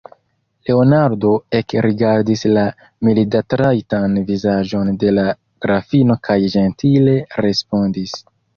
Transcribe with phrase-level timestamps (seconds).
[0.67, 2.63] Leonardo ekrigardis la
[3.09, 5.29] mildatrajtan vizaĝon de la
[5.69, 7.17] grafino kaj ĝentile
[7.49, 8.21] respondis: